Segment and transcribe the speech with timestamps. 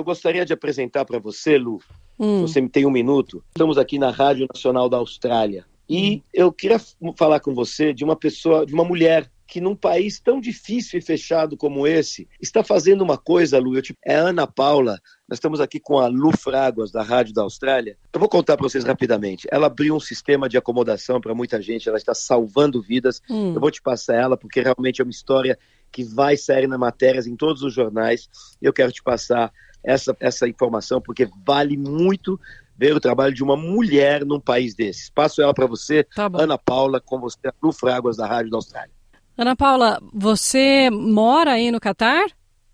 [0.00, 1.78] eu gostaria de apresentar para você, Lu,
[2.18, 2.42] hum.
[2.42, 3.44] você me tem um minuto.
[3.50, 5.64] Estamos aqui na Rádio Nacional da Austrália.
[5.88, 6.20] E hum.
[6.32, 6.80] eu queria
[7.16, 11.02] falar com você de uma pessoa, de uma mulher que num país tão difícil e
[11.02, 15.60] fechado como esse, está fazendo uma coisa, Lu, eu, é a Ana Paula, nós estamos
[15.60, 17.98] aqui com a Lu Fraguas, da Rádio da Austrália.
[18.12, 19.48] Eu vou contar para vocês rapidamente.
[19.50, 23.20] Ela abriu um sistema de acomodação para muita gente, ela está salvando vidas.
[23.28, 23.52] Hum.
[23.52, 25.58] Eu vou te passar ela, porque realmente é uma história
[25.90, 28.28] que vai sair nas matérias em todos os jornais.
[28.62, 32.38] Eu quero te passar essa, essa informação, porque vale muito
[32.78, 35.10] ver o trabalho de uma mulher num país desses.
[35.10, 38.56] Passo ela para você, tá Ana Paula, com você, a Lu Fraguas, da Rádio da
[38.56, 38.99] Austrália.
[39.40, 42.26] Ana Paula, você mora aí no Catar?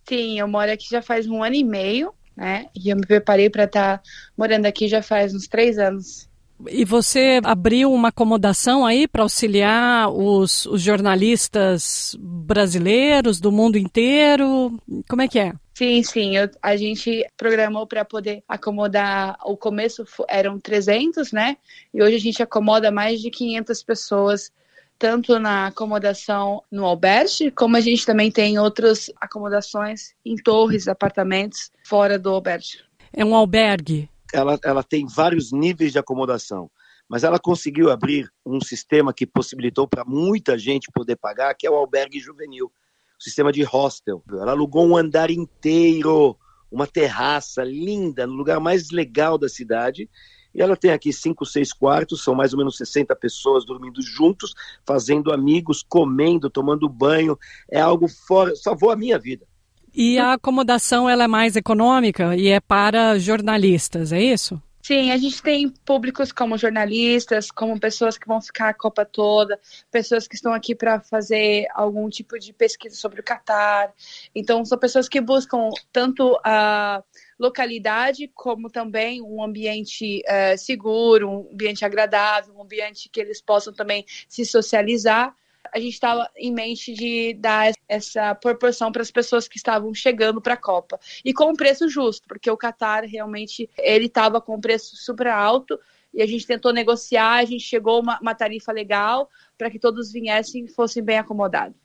[0.09, 2.66] Sim, eu moro aqui já faz um ano e meio, né?
[2.75, 4.02] E eu me preparei para estar tá
[4.37, 6.29] morando aqui já faz uns três anos.
[6.69, 14.77] E você abriu uma acomodação aí para auxiliar os, os, jornalistas brasileiros do mundo inteiro?
[15.09, 15.53] Como é que é?
[15.73, 16.37] Sim, sim.
[16.37, 19.39] Eu, a gente programou para poder acomodar.
[19.44, 21.59] O começo eram 300, né?
[21.94, 24.50] E hoje a gente acomoda mais de 500 pessoas
[24.98, 31.70] tanto na acomodação no albergue, como a gente também tem outras acomodações em torres, apartamentos
[31.84, 32.80] fora do albergue.
[33.12, 34.08] É um albergue?
[34.33, 36.70] Ela, ela tem vários níveis de acomodação,
[37.08, 41.70] mas ela conseguiu abrir um sistema que possibilitou para muita gente poder pagar, que é
[41.70, 44.22] o albergue juvenil, o sistema de hostel.
[44.28, 46.36] Ela alugou um andar inteiro,
[46.70, 50.10] uma terraça linda, no lugar mais legal da cidade,
[50.57, 54.55] e ela tem aqui cinco, seis quartos, são mais ou menos 60 pessoas dormindo juntos,
[54.87, 57.39] fazendo amigos, comendo, tomando banho.
[57.71, 59.47] É algo fora, salvou a minha vida.
[59.95, 64.61] E a acomodação ela é mais econômica e é para jornalistas, é isso?
[64.87, 69.59] Sim, a gente tem públicos como jornalistas, como pessoas que vão ficar a Copa toda,
[69.91, 73.93] pessoas que estão aqui para fazer algum tipo de pesquisa sobre o Catar.
[74.33, 77.03] Então, são pessoas que buscam tanto a
[77.37, 83.75] localidade como também um ambiente uh, seguro, um ambiente agradável, um ambiente que eles possam
[83.75, 85.34] também se socializar
[85.76, 90.41] a gente estava em mente de dar essa proporção para as pessoas que estavam chegando
[90.41, 94.56] para a Copa e com um preço justo, porque o Qatar realmente ele estava com
[94.56, 95.78] um preço super alto
[96.15, 99.28] e a gente tentou negociar, a gente chegou a uma, uma tarifa legal
[99.59, 101.76] para que todos viessem e fossem bem acomodados.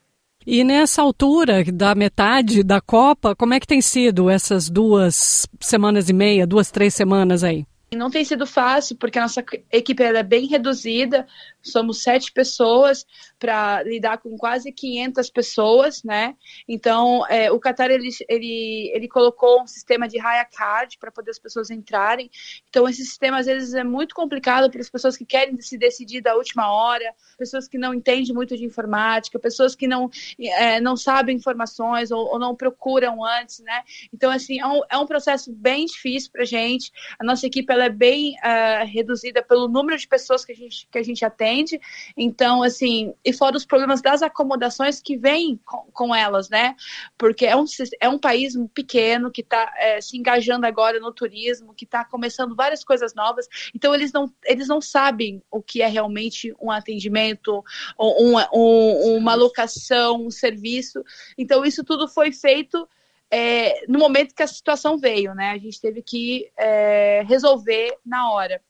[0.48, 6.08] E nessa altura da metade da Copa, como é que tem sido essas duas semanas
[6.08, 7.66] e meia, duas, três semanas aí?
[7.94, 11.28] Não tem sido fácil, porque a nossa equipe é bem reduzida,
[11.62, 13.06] somos sete pessoas
[13.42, 16.36] para lidar com quase 500 pessoas, né?
[16.68, 21.32] Então, é, o Qatar, ele, ele, ele colocou um sistema de hire card para poder
[21.32, 22.30] as pessoas entrarem.
[22.70, 26.22] Então, esse sistema, às vezes, é muito complicado para as pessoas que querem se decidir
[26.22, 30.08] da última hora, pessoas que não entendem muito de informática, pessoas que não,
[30.40, 33.82] é, não sabem informações ou, ou, não procuram antes, né?
[34.14, 36.92] Então, assim, é um, é um processo bem difícil para gente.
[37.20, 40.88] A nossa equipe, ela é bem uh, reduzida pelo número de pessoas que a gente,
[40.92, 41.82] que a gente atende.
[42.16, 46.76] Então, assim, e fora os problemas das acomodações que vêm com, com elas, né?
[47.18, 47.66] Porque é um,
[48.00, 52.56] é um país pequeno que está é, se engajando agora no turismo, que está começando
[52.56, 53.48] várias coisas novas.
[53.74, 57.64] Então, eles não, eles não sabem o que é realmente um atendimento,
[58.00, 61.04] um, um, uma locação, um serviço.
[61.38, 62.88] Então, isso tudo foi feito
[63.32, 65.52] é, no momento que a situação veio, né?
[65.52, 68.62] A gente teve que é, resolver na hora.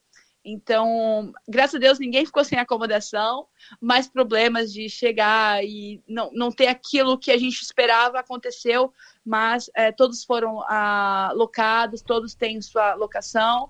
[0.44, 3.46] Então, graças a Deus, ninguém ficou sem acomodação,
[3.79, 8.91] mais problemas de chegar e não, não ter aquilo que a gente esperava aconteceu,
[9.24, 13.69] mas é, todos foram ah, locados, todos têm sua locação.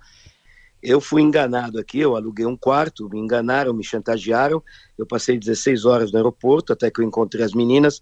[0.81, 4.63] Eu fui enganado aqui, eu aluguei um quarto, me enganaram, me chantagearam.
[4.97, 8.01] Eu passei 16 horas no aeroporto até que eu encontrei as meninas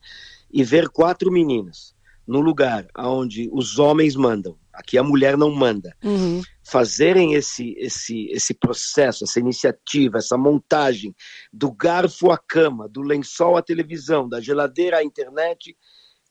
[0.52, 1.94] e ver quatro meninas
[2.30, 6.44] no lugar onde os homens mandam, aqui a mulher não manda, uhum.
[6.70, 11.16] Fazerem esse, esse, esse processo, essa iniciativa, essa montagem
[11.52, 15.76] do garfo à cama, do lençol à televisão, da geladeira à internet,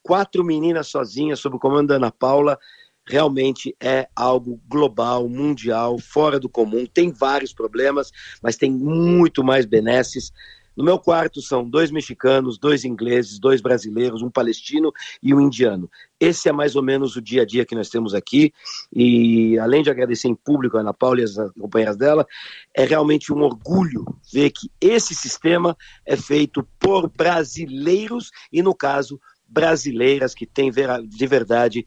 [0.01, 2.57] quatro meninas sozinhas sob o comando da Ana Paula,
[3.05, 6.85] realmente é algo global, mundial, fora do comum.
[6.85, 8.11] Tem vários problemas,
[8.41, 10.31] mas tem muito mais benesses.
[10.79, 15.91] No meu quarto são dois mexicanos, dois ingleses, dois brasileiros, um palestino e um indiano.
[16.17, 18.53] Esse é mais ou menos o dia a dia que nós temos aqui.
[18.95, 22.25] E além de agradecer em público a Ana Paula e as companheiras dela,
[22.73, 29.19] é realmente um orgulho ver que esse sistema é feito por brasileiros e, no caso,
[29.45, 31.85] brasileiras que têm de verdade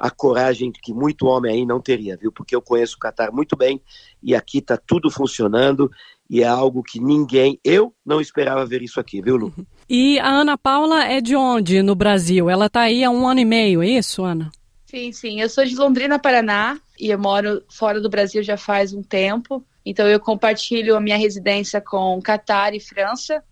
[0.00, 2.32] a coragem que muito homem aí não teria, viu?
[2.32, 3.80] Porque eu conheço o Catar muito bem
[4.20, 5.88] e aqui está tudo funcionando
[6.28, 9.54] e é algo que ninguém, eu não esperava ver isso aqui, viu, Lu?
[9.86, 12.48] E a Ana Paula é de onde no Brasil?
[12.48, 14.50] Ela está aí há um ano e meio, é isso, Ana?
[14.86, 15.40] Sim, sim.
[15.42, 19.62] Eu sou de Londrina, Paraná, e eu moro fora do Brasil já faz um tempo.
[19.84, 23.44] Então eu compartilho a minha residência com Catar e França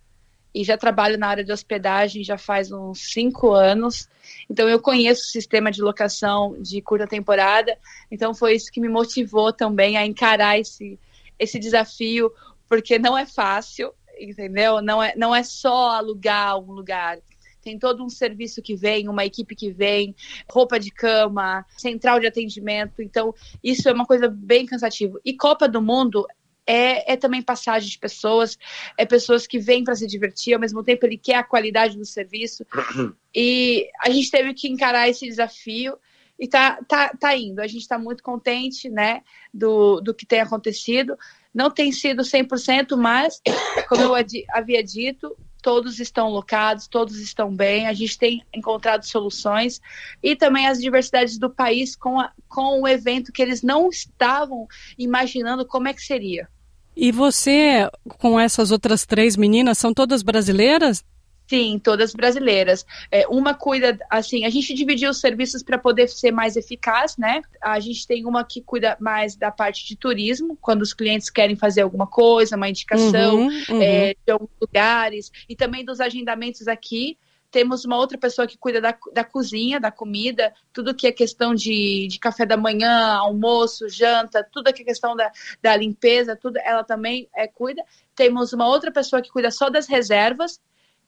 [0.55, 4.09] e já trabalho na área de hospedagem já faz uns cinco anos.
[4.49, 7.77] Então eu conheço o sistema de locação de curta temporada.
[8.11, 10.99] Então foi isso que me motivou também a encarar esse,
[11.39, 12.33] esse desafio,
[12.73, 14.81] porque não é fácil, entendeu?
[14.81, 17.19] Não é, não é só alugar um lugar
[17.61, 20.17] tem todo um serviço que vem, uma equipe que vem,
[20.51, 23.01] roupa de cama, central de atendimento.
[23.01, 23.33] Então,
[23.63, 25.21] isso é uma coisa bem cansativa.
[25.25, 26.27] E Copa do Mundo
[26.67, 28.59] é, é, também passagem de pessoas,
[28.99, 32.05] é pessoas que vêm para se divertir, ao mesmo tempo ele quer a qualidade do
[32.07, 32.67] serviço.
[33.35, 35.97] E a gente teve que encarar esse desafio
[36.43, 37.61] e tá, tá, tá indo.
[37.61, 39.23] A gente está muito contente né,
[39.55, 41.17] do, do que tem acontecido.
[41.55, 43.41] Não tem sido 100%, mas,
[43.89, 44.15] como eu
[44.53, 49.81] havia dito, todos estão locados, todos estão bem, a gente tem encontrado soluções
[50.23, 54.67] e também as diversidades do país com, a, com o evento que eles não estavam
[54.99, 56.49] imaginando como é que seria.
[56.95, 57.89] E você,
[58.19, 61.03] com essas outras três meninas, são todas brasileiras?
[61.47, 62.87] Sim, todas brasileiras.
[63.11, 67.43] É, uma cuida, assim, a gente dividiu os serviços para poder ser mais eficaz, né?
[67.61, 71.57] A gente tem uma que cuida mais da parte de turismo, quando os clientes querem
[71.57, 73.83] fazer alguma coisa, uma indicação uhum, uhum.
[73.83, 77.19] É, de alguns lugares, e também dos agendamentos aqui.
[77.51, 81.55] Temos uma outra pessoa que cuida da, da cozinha, da comida, tudo que é questão
[81.55, 85.31] de, de café da manhã, almoço, janta, tudo que é questão da,
[85.61, 87.85] da limpeza, tudo ela também é, cuida.
[88.15, 90.59] Temos uma outra pessoa que cuida só das reservas,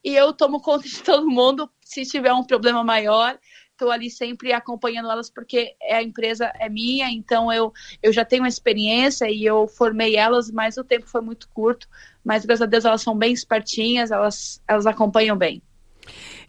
[0.05, 1.69] e eu tomo conta de todo mundo.
[1.81, 3.39] Se tiver um problema maior,
[3.73, 7.73] estou ali sempre acompanhando elas porque a empresa é minha, então eu,
[8.03, 11.89] eu já tenho experiência e eu formei elas, mas o tempo foi muito curto.
[12.25, 15.63] Mas graças a Deus elas são bem espertinhas, elas, elas acompanham bem.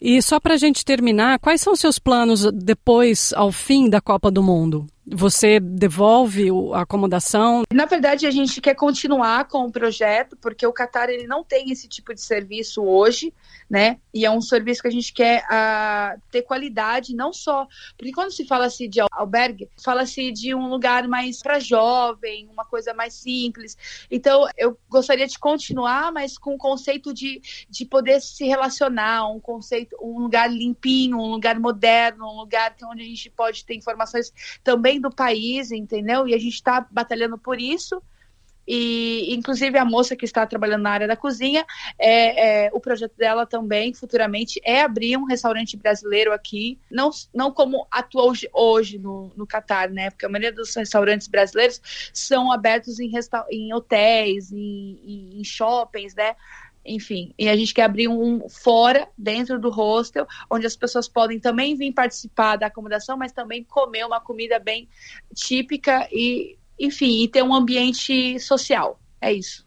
[0.01, 4.29] E só para a gente terminar, quais são seus planos depois, ao fim da Copa
[4.29, 4.85] do Mundo?
[5.07, 7.63] Você devolve a acomodação?
[7.71, 11.71] Na verdade, a gente quer continuar com o projeto, porque o Qatar ele não tem
[11.71, 13.31] esse tipo de serviço hoje,
[13.69, 13.99] né?
[14.11, 17.67] E é um serviço que a gente quer uh, ter qualidade, não só.
[17.95, 22.91] Porque quando se fala-se de albergue, fala-se de um lugar mais para jovem, uma coisa
[22.93, 23.77] mais simples.
[24.09, 29.39] Então, eu gostaria de continuar, mas com o conceito de, de poder se relacionar, um
[29.39, 34.33] conceito, um lugar limpinho, um lugar moderno, um lugar onde a gente pode ter informações
[34.63, 36.27] também do país, entendeu?
[36.27, 38.01] E a gente está batalhando por isso.
[38.67, 41.65] E, inclusive, a moça que está trabalhando na área da cozinha,
[41.99, 47.51] é, é, o projeto dela também, futuramente, é abrir um restaurante brasileiro aqui, não, não
[47.51, 50.09] como atua hoje, hoje no, no Catar, né?
[50.09, 51.79] Porque a maioria dos restaurantes brasileiros
[52.11, 53.11] são abertos em,
[53.51, 56.35] em hotéis, em, em, em shoppings, né?
[56.85, 57.33] Enfim.
[57.37, 61.75] E a gente quer abrir um fora, dentro do hostel, onde as pessoas podem também
[61.75, 64.87] vir participar da acomodação, mas também comer uma comida bem
[65.33, 68.99] típica e, enfim, e ter um ambiente social.
[69.19, 69.64] É isso.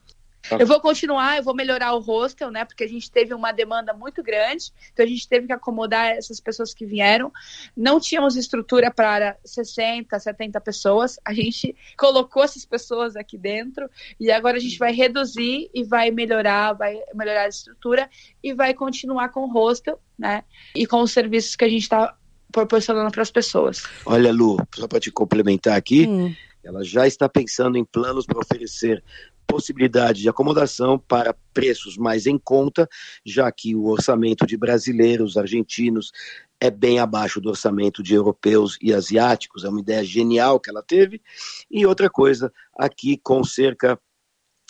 [0.59, 2.65] Eu vou continuar, eu vou melhorar o hostel, né?
[2.65, 6.41] Porque a gente teve uma demanda muito grande, então a gente teve que acomodar essas
[6.41, 7.33] pessoas que vieram.
[7.77, 11.19] Não tínhamos estrutura para 60, 70 pessoas.
[11.25, 16.11] A gente colocou essas pessoas aqui dentro e agora a gente vai reduzir e vai
[16.11, 18.09] melhorar, vai melhorar a estrutura
[18.43, 20.45] e vai continuar com o hostel, né?
[20.75, 22.17] E com os serviços que a gente está
[22.53, 23.83] proporcionando para as pessoas.
[24.05, 26.35] Olha, Lu, só para te complementar aqui, hum.
[26.65, 29.03] ela já está pensando em planos para oferecer
[29.49, 32.87] possibilidade de acomodação para preços mais em conta,
[33.25, 36.13] já que o orçamento de brasileiros, argentinos,
[36.61, 39.65] é bem abaixo do orçamento de europeus e asiáticos.
[39.65, 41.23] É uma ideia genial que ela teve.
[41.71, 43.99] E outra coisa, aqui com cerca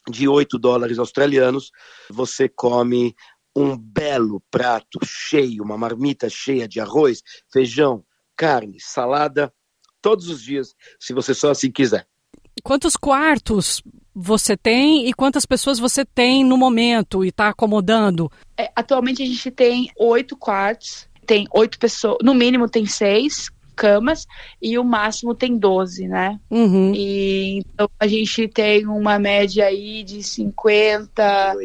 [0.08, 1.73] de 8 dólares australianos,
[2.08, 3.14] você come
[3.54, 8.04] um belo prato cheio, uma marmita cheia de arroz, feijão,
[8.37, 9.52] carne, salada,
[10.00, 12.06] todos os dias, se você só assim quiser.
[12.62, 13.82] Quantos quartos
[14.14, 18.30] você tem e quantas pessoas você tem no momento e está acomodando?
[18.56, 24.26] É, atualmente a gente tem oito quartos, tem oito pessoas, no mínimo tem seis camas
[24.60, 26.40] e o máximo tem 12, né?
[26.50, 26.92] Uhum.
[26.94, 31.56] E então a gente tem uma média aí de 50.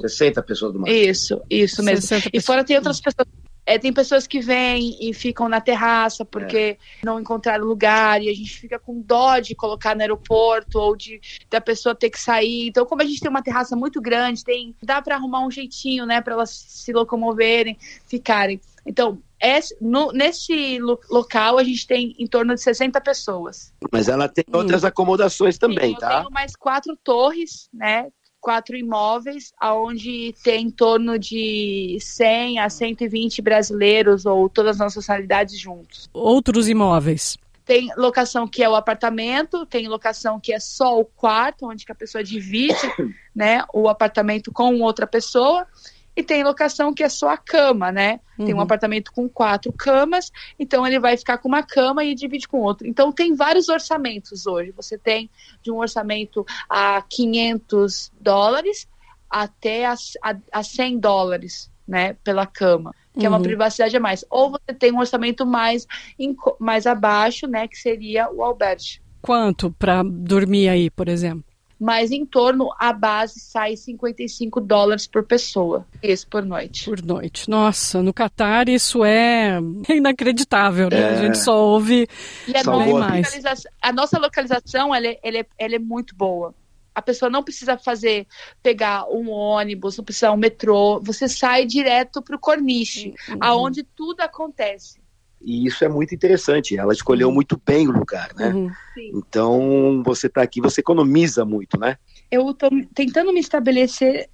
[0.00, 0.96] 60 pessoas do máximo.
[0.96, 2.22] Isso, isso mesmo.
[2.32, 3.26] E fora tem outras pessoas
[3.66, 6.78] é, tem pessoas que vêm e ficam na terraça porque é.
[7.02, 11.20] não encontraram lugar e a gente fica com dó de colocar no aeroporto ou de
[11.50, 12.68] da pessoa ter que sair.
[12.68, 16.06] Então, como a gente tem uma terraça muito grande, tem dá para arrumar um jeitinho,
[16.06, 18.60] né, para elas se locomoverem, ficarem.
[18.86, 23.72] Então, esse, no, nesse lo, local a gente tem em torno de 60 pessoas.
[23.92, 26.12] Mas ela tem outras acomodações também, Sim, eu tá?
[26.12, 28.08] Eu tenho mais quatro torres, né?
[28.46, 34.98] Quatro imóveis, aonde tem em torno de 100 a 120 brasileiros ou todas as nossas
[34.98, 36.08] nacionalidades juntos.
[36.12, 37.36] Outros imóveis?
[37.64, 41.94] Tem locação que é o apartamento, tem locação que é só o quarto, onde a
[41.94, 42.78] pessoa divide
[43.34, 45.66] né, o apartamento com outra pessoa
[46.16, 48.20] e tem locação que é só a cama, né?
[48.38, 48.46] Uhum.
[48.46, 48.62] Tem um uhum.
[48.62, 52.86] apartamento com quatro camas, então ele vai ficar com uma cama e divide com outro.
[52.86, 54.72] Então tem vários orçamentos hoje.
[54.72, 55.28] Você tem
[55.62, 58.88] de um orçamento a 500 dólares
[59.28, 62.14] até a, a, a 100 dólares, né?
[62.24, 63.26] Pela cama, que uhum.
[63.26, 63.42] é uma uhum.
[63.42, 64.24] privacidade a mais.
[64.30, 65.86] Ou você tem um orçamento mais,
[66.58, 67.68] mais abaixo, né?
[67.68, 69.00] Que seria o albergue.
[69.20, 71.55] Quanto para dormir aí, por exemplo?
[71.78, 76.84] Mas em torno a base sai 55 dólares por pessoa, esse por noite.
[76.86, 77.48] Por noite.
[77.48, 81.00] Nossa, no Catar isso é inacreditável, né?
[81.00, 81.08] É.
[81.10, 82.08] A gente só ouve
[82.48, 83.64] e a nossa, mais.
[83.82, 86.54] a nossa localização ela é, ela, é, ela é muito boa.
[86.94, 88.26] A pessoa não precisa fazer,
[88.62, 90.98] pegar um ônibus, não precisa um metrô.
[91.02, 93.36] Você sai direto para o corniche, uhum.
[93.38, 94.98] aonde tudo acontece.
[95.40, 96.76] E isso é muito interessante.
[96.76, 98.48] Ela escolheu muito bem o lugar, né?
[98.48, 98.70] Uhum.
[99.14, 101.96] Então, você está aqui, você economiza muito, né?
[102.30, 104.28] Eu estou tentando me estabelecer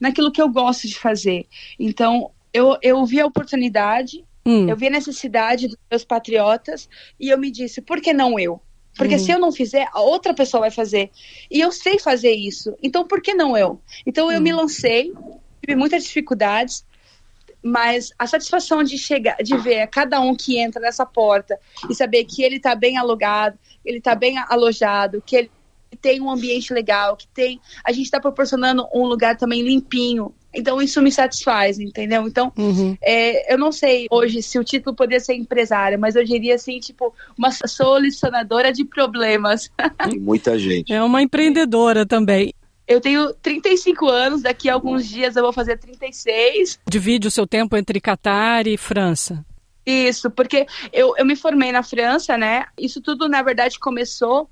[0.00, 1.46] naquilo que eu gosto de fazer.
[1.78, 4.68] Então, eu, eu vi a oportunidade, hum.
[4.68, 6.88] eu vi a necessidade dos meus patriotas
[7.18, 8.60] e eu me disse, por que não eu?
[8.96, 9.20] Porque uhum.
[9.20, 11.10] se eu não fizer, a outra pessoa vai fazer.
[11.50, 12.74] E eu sei fazer isso.
[12.82, 13.80] Então, por que não eu?
[14.04, 14.56] Então, eu me hum.
[14.56, 15.12] lancei,
[15.62, 16.84] tive muitas dificuldades,
[17.62, 22.24] mas a satisfação de chegar, de ver cada um que entra nessa porta e saber
[22.24, 25.50] que ele está bem alugado, ele está bem alojado, que ele
[26.00, 30.32] tem um ambiente legal, que tem, a gente está proporcionando um lugar também limpinho.
[30.52, 32.26] Então isso me satisfaz, entendeu?
[32.26, 32.96] Então uhum.
[33.00, 36.80] é, eu não sei hoje se o título poderia ser empresária, mas eu diria assim,
[36.80, 39.70] tipo, uma solucionadora de problemas.
[40.08, 40.92] Tem muita gente.
[40.92, 42.52] É uma empreendedora também.
[42.90, 46.80] Eu tenho 35 anos, daqui a alguns dias eu vou fazer 36.
[46.88, 49.46] Divide o seu tempo entre Catar e França.
[49.86, 52.64] Isso, porque eu, eu me formei na França, né?
[52.76, 54.50] Isso tudo, na verdade, começou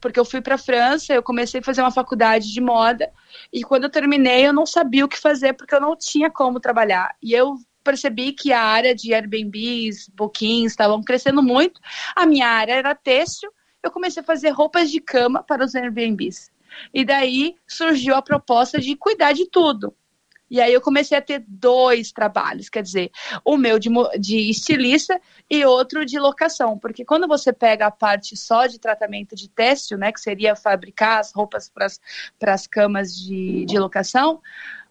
[0.00, 3.10] porque eu fui para a França, eu comecei a fazer uma faculdade de moda
[3.52, 6.60] e quando eu terminei eu não sabia o que fazer porque eu não tinha como
[6.60, 7.16] trabalhar.
[7.20, 11.80] E eu percebi que a área de Airbnbs, bookings estavam crescendo muito.
[12.14, 13.50] A minha área era têxtil.
[13.82, 16.52] Eu comecei a fazer roupas de cama para os Airbnbs.
[16.92, 19.94] E daí surgiu a proposta de cuidar de tudo.
[20.50, 23.12] E aí eu comecei a ter dois trabalhos, quer dizer,
[23.44, 28.36] o meu de, de, estilista e outro de locação, porque quando você pega a parte
[28.36, 33.64] só de tratamento de têxtil, né, que seria fabricar as roupas para as camas de,
[33.64, 34.40] de locação,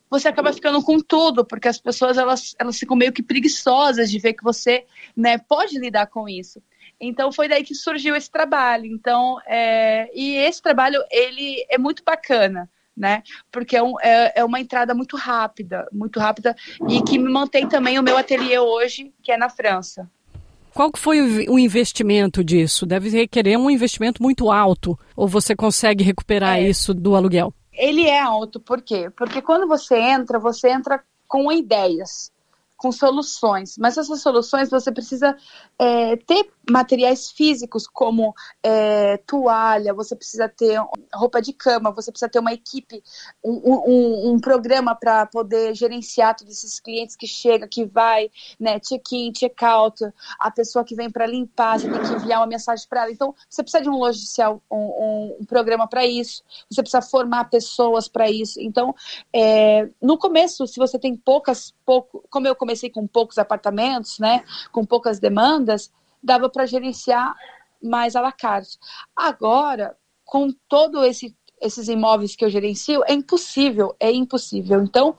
[0.09, 4.17] você acaba ficando com tudo, porque as pessoas elas, elas ficam meio que preguiçosas de
[4.17, 6.63] ver que você né, pode lidar com isso.
[6.99, 8.85] Então foi daí que surgiu esse trabalho.
[8.85, 12.69] Então, é, e esse trabalho ele é muito bacana.
[12.97, 13.23] Né?
[13.49, 16.53] Porque é, um, é, é, uma entrada muito rápida, muito rápida,
[16.89, 20.09] e que me mantém também o meu ateliê hoje, que é na França.
[20.73, 22.85] Qual foi o investimento disso?
[22.85, 26.63] Deve requerer um investimento muito alto, ou você consegue recuperar é.
[26.69, 27.53] isso do aluguel?
[27.71, 29.09] Ele é alto, por quê?
[29.15, 32.29] Porque quando você entra, você entra com ideias
[32.79, 35.35] com soluções, mas essas soluções você precisa
[35.77, 38.33] é, ter materiais físicos como
[38.63, 40.79] é, toalha, você precisa ter
[41.13, 43.03] roupa de cama, você precisa ter uma equipe,
[43.43, 48.79] um, um, um programa para poder gerenciar todos esses clientes que chega, que vai, né,
[48.79, 50.03] check-in, check-out,
[50.39, 53.11] a pessoa que vem para limpar, você tem que enviar uma mensagem para ela.
[53.11, 58.07] Então, você precisa de um logicial, um, um programa para isso, você precisa formar pessoas
[58.07, 58.59] para isso.
[58.59, 58.93] Então,
[59.33, 64.43] é, no começo, se você tem poucas, pouco, como eu comecei com poucos apartamentos, né,
[64.71, 67.35] com poucas demandas, dava para gerenciar
[67.81, 68.77] mais à la carte.
[69.15, 74.81] Agora, com todo esse esses imóveis que eu gerencio, é impossível, é impossível.
[74.81, 75.17] Então,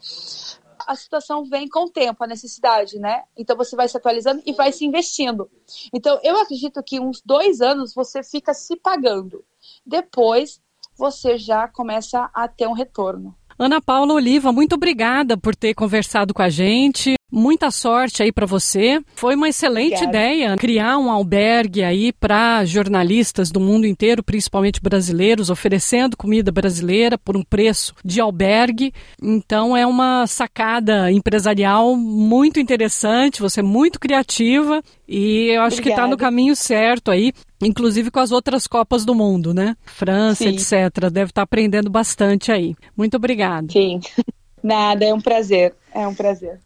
[0.87, 3.25] a situação vem com o tempo, a necessidade, né?
[3.37, 5.51] Então você vai se atualizando e vai se investindo.
[5.93, 9.45] Então, eu acredito que uns dois anos você fica se pagando.
[9.85, 10.61] Depois
[10.97, 13.37] você já começa a ter um retorno.
[13.61, 17.13] Ana Paula Oliva, muito obrigada por ter conversado com a gente.
[17.31, 19.03] Muita sorte aí para você.
[19.15, 20.17] Foi uma excelente Obrigada.
[20.17, 27.19] ideia criar um albergue aí para jornalistas do mundo inteiro, principalmente brasileiros, oferecendo comida brasileira
[27.19, 28.95] por um preço de albergue.
[29.23, 35.81] Então é uma sacada empresarial muito interessante, você é muito criativa e eu acho tá
[35.81, 35.83] Obrigada.
[35.83, 39.77] que está no caminho certo aí, inclusive com as outras Copas do Mundo, né?
[39.85, 40.51] França, Sim.
[40.51, 41.11] etc.
[41.11, 42.75] Deve estar tá aprendendo bastante aí.
[42.97, 43.73] Muito obrigada.
[43.73, 44.01] Sim.
[44.63, 45.75] Nada, é um prazer.
[45.95, 46.61] É um prazer.